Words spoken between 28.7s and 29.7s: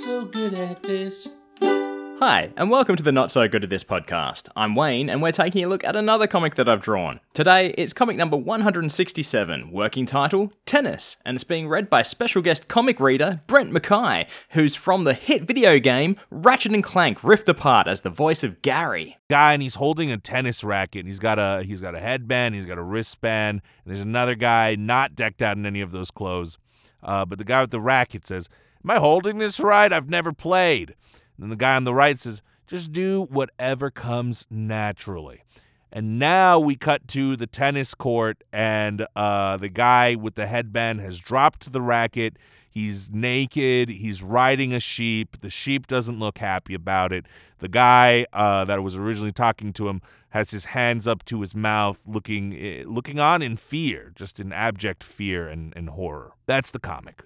"Am I holding this